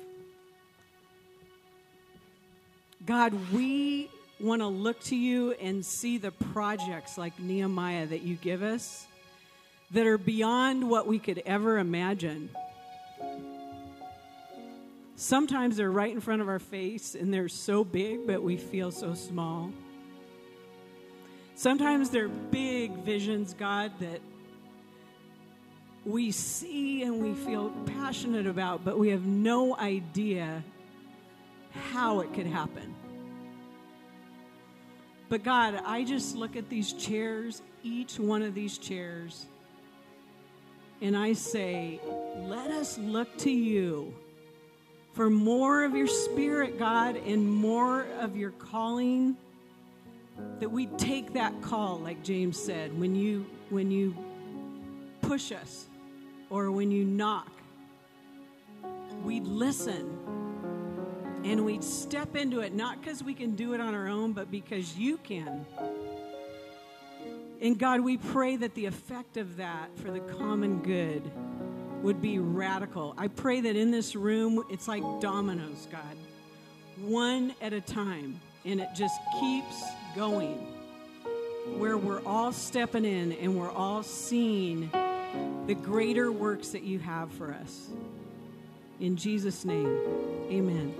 [3.05, 8.35] God, we want to look to you and see the projects like Nehemiah that you
[8.35, 9.07] give us
[9.91, 12.49] that are beyond what we could ever imagine.
[15.17, 18.89] Sometimes they're right in front of our face and they're so big, but we feel
[18.89, 19.71] so small.
[21.55, 24.21] Sometimes they're big visions, God, that
[26.05, 30.63] we see and we feel passionate about, but we have no idea
[31.73, 32.95] how it could happen.
[35.29, 39.47] But God, I just look at these chairs, each one of these chairs,
[41.01, 41.99] and I say,
[42.37, 44.13] let us look to you
[45.13, 49.35] for more of your spirit, God, and more of your calling.
[50.59, 54.15] That we take that call, like James said, when you when you
[55.21, 55.87] push us
[56.49, 57.51] or when you knock,
[59.23, 60.17] we'd listen
[61.43, 64.49] and we'd step into it, not because we can do it on our own, but
[64.49, 65.65] because you can.
[67.61, 71.23] And God, we pray that the effect of that for the common good
[72.01, 73.13] would be radical.
[73.17, 76.17] I pray that in this room, it's like dominoes, God,
[76.97, 79.83] one at a time, and it just keeps
[80.15, 80.67] going.
[81.77, 84.91] Where we're all stepping in and we're all seeing
[85.65, 87.87] the greater works that you have for us.
[88.99, 89.97] In Jesus' name,
[90.51, 90.93] amen.